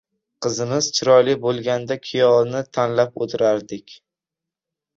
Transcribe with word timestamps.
•Qizimiz 0.45 0.87
chiroyli 0.99 1.35
bo‘lganda 1.43 1.99
kuyovni 2.07 2.63
tanlab 2.81 3.23
o‘tirardik. 3.27 3.97